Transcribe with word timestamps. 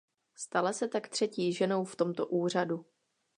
Stala 0.35 0.73
se 0.73 0.87
tak 0.87 1.07
třetí 1.09 1.53
ženou 1.53 1.85
v 1.85 1.95
tomto 1.95 2.27
úřadu. 2.27 2.85